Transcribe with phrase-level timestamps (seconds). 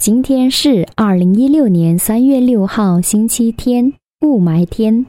[0.00, 5.04] 今天是二零一六年三月六号，星期天，雾霾天。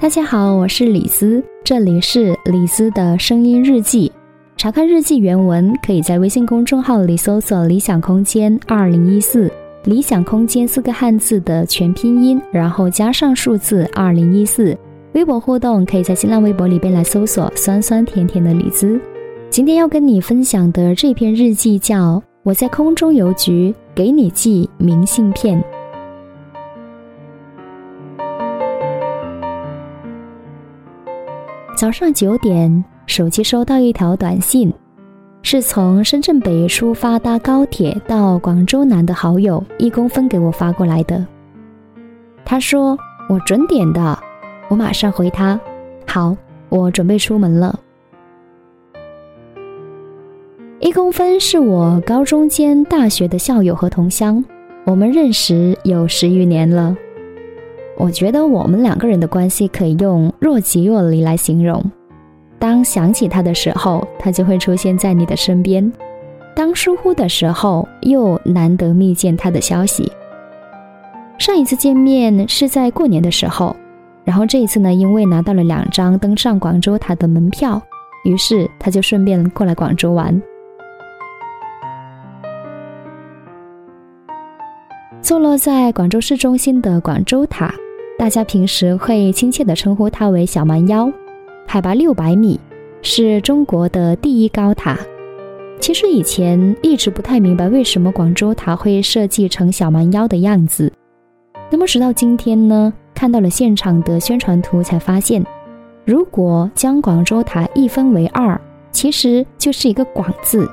[0.00, 4.10] 大家好，我是李斯，这里是李斯的声音日记。
[4.56, 9.52] 查看日记原文，可以在微信公众号里搜索“理想空间二零一四”，
[9.84, 14.74] 理想空间四个汉字的全拼音，然后加上数字二零一四。
[15.12, 18.98] 微博互动，可以在新浪微博里边来搜索“酸酸甜甜的李子”。
[19.54, 25.62] 今天要跟你分享的这篇日记叫《我在空中邮局给你寄明信片》。
[31.76, 34.74] 早上九点，手机收到一条短信，
[35.42, 41.24] 是从深圳北出发搭高铁到广州南的好友一公分给我发过来的。
[42.44, 42.98] 他说
[43.30, 44.18] ：“我准点的。”
[44.68, 45.60] 我马上回他
[46.08, 46.36] ：“好，
[46.70, 47.78] 我准备出门了。”
[50.94, 54.42] 公分是我高中兼大学的校友和同乡，
[54.86, 56.96] 我们认识有十余年了。
[57.98, 61.84] 我觉得我们两个人的关系可以用若即若离来形容。
[62.60, 65.90] 当想起他的时候，他就会出现在你的身边；
[66.54, 70.12] 当疏忽的时候，又难得密见他的消息。
[71.38, 73.74] 上一次见面是在过年的时候，
[74.22, 77.82] 然后这一次呢，因为拿到了两张登上广州塔的门票，
[78.22, 80.40] 于是他就顺便过来广州玩。
[85.24, 87.74] 坐落在广州市中心的广州塔，
[88.18, 91.10] 大家平时会亲切地称呼它为“小蛮腰”，
[91.66, 92.60] 海拔六百米，
[93.00, 94.98] 是中国的第一高塔。
[95.80, 100.92] 其实以前一直不太明白为什么广州塔会设计成小蛮腰的样子，
[101.70, 105.42] 那么直到今天呢，看到了现场的宣传图，才发现，
[106.04, 108.60] 如果将广州塔一分为二，
[108.92, 110.70] 其实就是一个“广”字，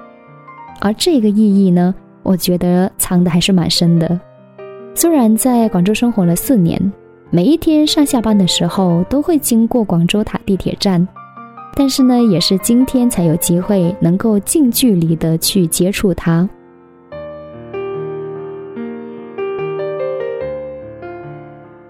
[0.82, 4.20] 而这个意义呢，我觉得藏的还是蛮深的。
[4.94, 6.80] 虽然在广州生活了四年，
[7.30, 11.06] 每一天上下班的时候都会经过广州塔地铁站，
[11.76, 16.48] 但是呢，也是今天才有机会能够近距离的去接触它。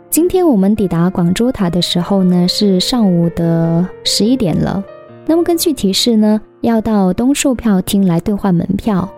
[0.10, 4.82] 今天我们抵达广州塔的时候呢，是上午的十一点了。
[5.26, 9.10] 那么根据提示呢，要到东售票厅来兑换门票，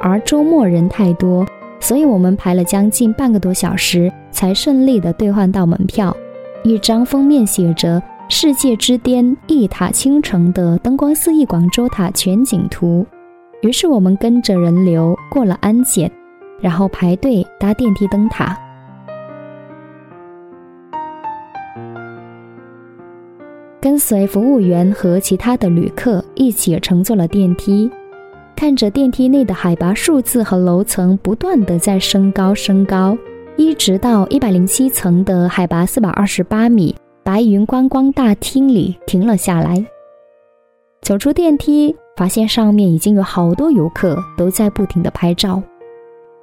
[0.00, 1.46] 而周末人太多。
[1.80, 6.14] 所以我们排了将近半个多小时，才顺利的兑换到门票。
[6.64, 13.06] 一张封面写着“世界之巅，一塔倾城”的灯光四溢广州塔全景图。
[13.62, 16.10] 于是我们跟着人流过了安检，
[16.60, 18.58] 然后排队搭电梯登塔。
[23.80, 27.88] 跟随服务员和其他的旅客一起乘坐了电梯。
[28.58, 33.16] 看着电梯内的海拔数字和楼层不断的在升高升高，
[33.56, 36.92] 一直到一百零七层的海拔四百二十八米
[37.22, 39.86] 白云观光大厅里停了下来。
[41.02, 45.62] 走出电梯，发现上面已经有好多游客都在不停的拍照。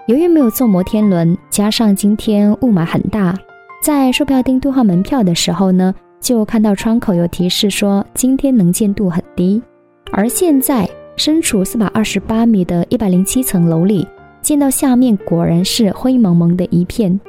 [0.08, 3.38] 由于没有坐摩天轮，加上今天雾霾很大，
[3.84, 9.62] 在售票厅兑换门票的时候呢，就看到窗口有提示说今天能见度很低，
[10.14, 10.90] 而现在。
[11.16, 14.08] 身处四百二十八米的一百零七层楼里，
[14.42, 17.20] 见到下面果然是灰蒙蒙的一片，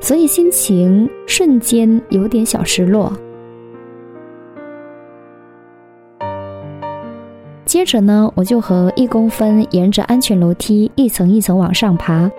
[0.00, 3.12] 所以心情瞬间有点小失落。
[7.64, 12.30] 接着呢，我就和一公分沿着安全楼梯一层一层往上爬，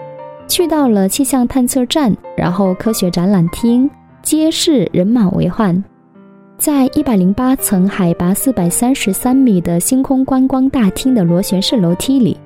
[0.47, 3.89] 去到了气象探测站，然后科学展览厅，
[4.21, 5.83] 街市人满为患。
[6.63, 12.37] 在一百零八层、海拔四百三十三米的星空观光大厅的螺旋式楼梯里，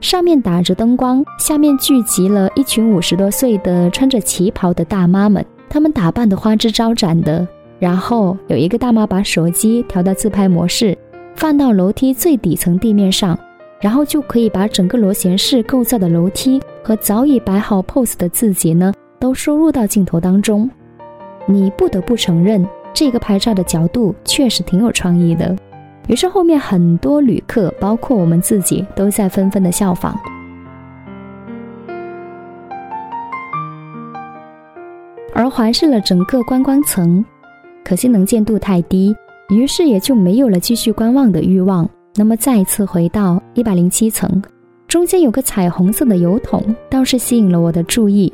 [0.00, 7.44] 上面打着灯光，下面聚集了一群五十多岁的穿着旗袍的大妈们，她们打扮的花枝招展的。
[7.80, 10.96] 然后有一个大妈把手机调到自拍模式，
[11.34, 13.36] 放到楼梯最底层地面上，
[13.80, 20.70] 然后就可以把整个螺旋式构造的楼梯和早已摆好 pose 的自己呢，都收入到镜头当中。
[21.48, 22.64] 你不得不承认。
[22.94, 25.54] 这个拍照的角度确实挺有创意的，
[26.06, 30.16] 于是后面很多旅客，包括我们自己，都在纷纷的效仿。
[35.34, 37.22] 而环视了整个观光层，
[37.84, 39.14] 可惜能见度太低，
[39.48, 41.88] 于是也就没有了继续观望的欲望。
[42.14, 44.40] 那么再次回到一百零七层，
[44.86, 48.32] 中间有个彩虹色的油桶，倒是吸引了我的注意。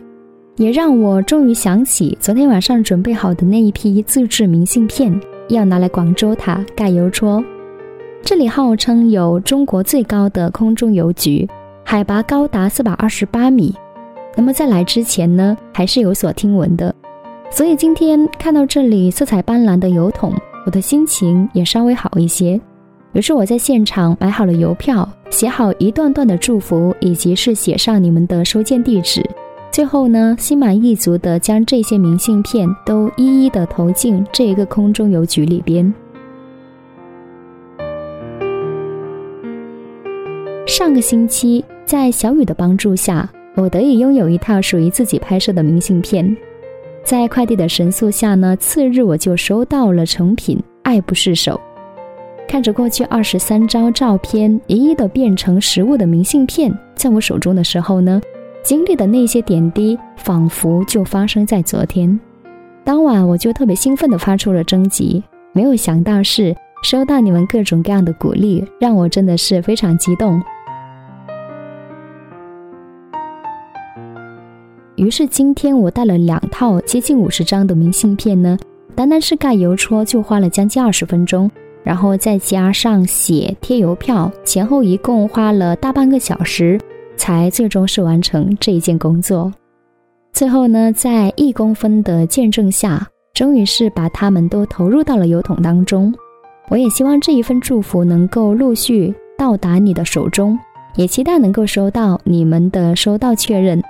[0.60, 5.18] 也让我终于想起昨天晚上准备好的那一批自制明信片，
[5.48, 7.42] 要拿来广州塔盖邮戳。
[8.20, 11.48] 这里号称有中国最高的空中邮局，
[11.82, 13.74] 海拔高达四百二十八米。
[14.36, 16.94] 那么在来之前呢，还是有所听闻的，
[17.50, 20.30] 所以今天看到这里色彩斑斓的邮筒，
[20.66, 22.60] 我的心情也稍微好一些。
[23.14, 29.24] 于是我在现场买好了邮票，写好一段段的祝福，以及是写上你们的收件地址。
[29.70, 35.92] 最后呢，心满意足的将这些明信片都一一的投进这一个空中邮局里边。
[40.66, 46.36] 上个星期，在小雨的帮助下，我得以拥有一套属于自己拍摄的明信片。
[47.04, 51.60] 在快递的神速下呢，次日我就收到了成品，爱不释手。
[52.48, 58.20] 看着过去二十三张照片一一的变成实物的明信片在我手中的时候呢，
[58.62, 62.18] 经历的那些点滴仿佛就发生在昨天。
[62.84, 65.22] 当晚我就特别兴奋的发出了征集，
[65.52, 70.42] 没有想到是收到你们各种各样的鼓励，让我真的是非常激动。
[74.96, 78.58] 于是今天我带了两套接近五十张的明信片呢，
[78.94, 81.50] 单单是盖邮戳就花了将近二十分钟。
[81.82, 86.78] 然后再加上写贴邮票，前后一共花了大半个小时，
[87.20, 89.52] 才最终是完成这一件工作。
[90.32, 96.14] 最后呢，在一公分的见证下，终于是把他们都投入到了油桶当中。
[96.70, 100.58] 我也希望这一份祝福能够陆续到达你的手中，
[100.96, 103.82] 也期待能够收到你们的收到确认。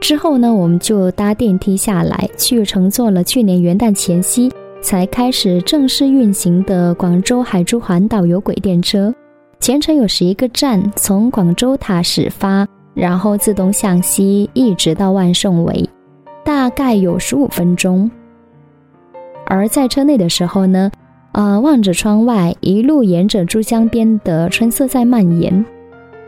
[0.00, 4.50] 之后呢，我们就搭电梯下来，去乘坐了去年元旦前夕
[4.84, 9.12] 才开始正式运行的广州海珠环岛有轨电车。
[9.58, 15.88] 全程有十一个站，从广州塔始发，然后自东向西，一直到万盛围，
[16.44, 18.10] 大概有十五分钟。
[19.46, 20.90] 而在车内的时候呢，
[21.32, 25.64] 呃，望着窗外，一路沿着珠江边的春色在蔓延。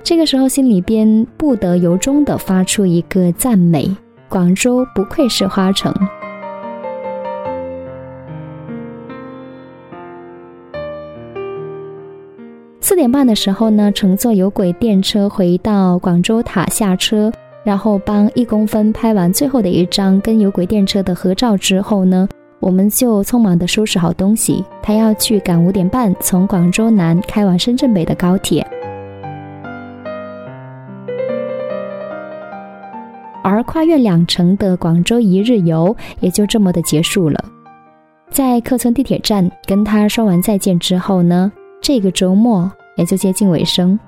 [0.02, 3.94] 这个时候，心里边不得由衷的发出一个赞美：
[4.30, 5.94] 广州不愧是花城。
[12.96, 17.30] 四点半的时候呢，乘坐有轨电车回到广州塔下车，
[17.62, 22.26] 然后帮一公分拍完最后的一张跟有轨电车的合照之后呢，
[22.58, 28.66] 我们就匆忙的收拾好东西，他要去赶五点半从广州南开往深圳北的高铁。
[33.44, 37.44] 而跨越两城的广州一日游也就这么的结束了。
[38.30, 41.52] 在客村地铁站跟他说完再见之后呢，
[41.82, 43.98] 这个周末也就接近尾声。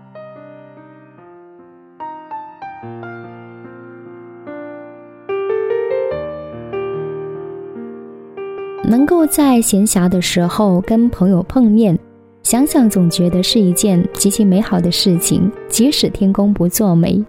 [8.84, 11.98] 能够在闲暇的时候跟朋友碰面，
[12.42, 17.22] 想想总觉得是一件极其美好的事情，即使天公不作美。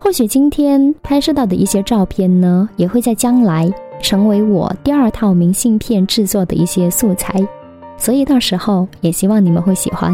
[0.00, 3.72] 或许今天拍摄到的一些照片呢，也会在将来
[4.02, 7.40] 成为我第二套明信片制作的一些素材，
[7.96, 10.12] 所以到时候也希望你们会喜欢。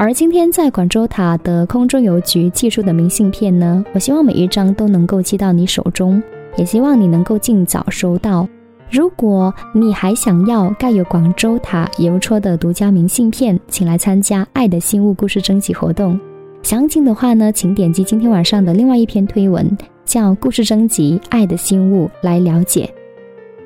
[0.00, 6.22] 而今天在广州塔的空中邮局寄出的明信片呢，我希望每一张都能够寄到你手中，
[6.56, 8.46] 也希望你能够尽早收到。
[8.92, 16.16] 如果你还想要盖有广州塔邮戳的独家明信片，请来参加“爱的新物”故事征集活动。
[16.62, 19.68] 详情的话呢，请点击今天晚上的另外一篇推文，
[20.04, 22.88] 叫《故事征集爱的新物》来了解。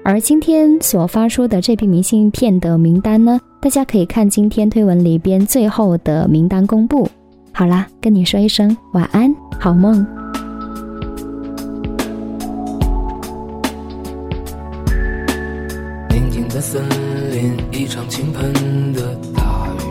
[0.05, 7.09] 而今天所发出的这批明信片的名单呢，大家可以看今天推文里边最后的名单公布。
[7.53, 10.05] 好啦，跟你说一声晚安，好梦。
[16.11, 16.83] 宁静的森
[17.31, 19.83] 林，一场倾盆的大雨。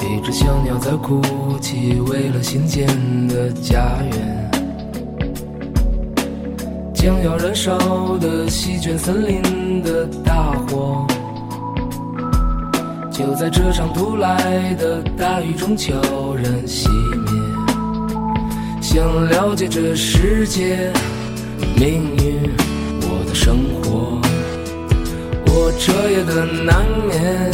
[0.00, 1.20] 一只小鸟在哭
[1.60, 2.86] 泣，为了新建
[3.28, 4.45] 的家园。
[7.06, 11.06] 将要燃烧的席卷森林的大火，
[13.12, 15.94] 就在这场突来的大雨中悄
[16.34, 17.30] 然熄灭。
[18.82, 20.90] 想了解这世界
[21.76, 22.50] 命运，
[23.02, 24.20] 我的生活，
[25.46, 27.52] 我彻夜的难眠，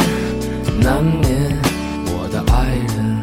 [0.81, 1.61] 难眠。
[2.07, 3.21] 我的爱人，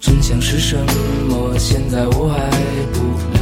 [0.00, 0.74] 真相是什
[1.28, 1.58] 么？
[1.58, 2.48] 现在我还
[2.94, 3.33] 不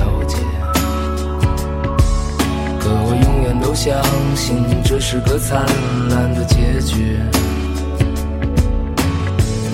[3.61, 4.03] 都相
[4.35, 5.65] 信，这是个灿
[6.11, 7.19] 烂的结局。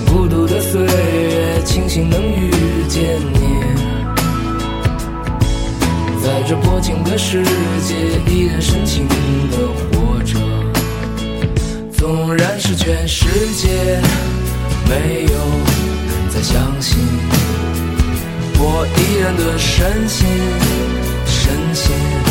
[0.07, 2.51] 孤独的岁月，庆幸能遇
[2.87, 3.39] 见你。
[6.23, 7.43] 在这薄情的世
[7.87, 7.95] 界，
[8.27, 10.39] 依然深情的活着。
[11.93, 13.67] 纵然是全世界
[14.87, 16.97] 没有人再相信，
[18.57, 20.27] 我依然的深信，
[21.25, 22.28] 深信，深信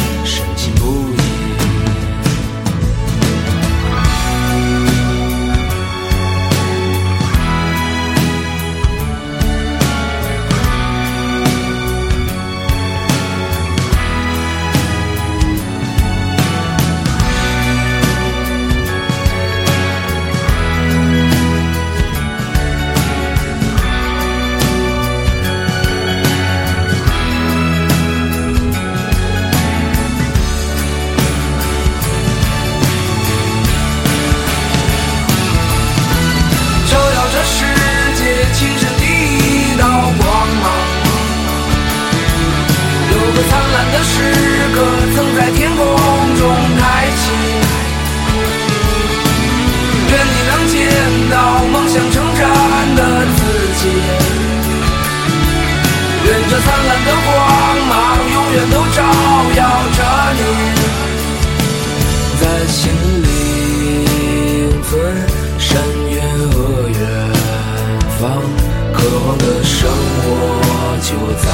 [69.62, 71.47] 生活就在。